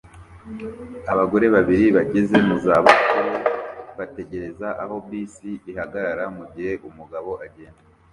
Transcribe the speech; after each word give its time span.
Abagore 1.11 1.45
babiri 1.55 1.85
bageze 1.95 2.35
mu 2.47 2.55
zabukuru 2.65 3.33
bategereza 3.97 4.67
aho 4.83 4.95
bisi 5.07 5.51
ihagarara 5.71 6.25
mugihe 6.37 6.71
umugabo 6.89 7.29
agenda 7.45 7.81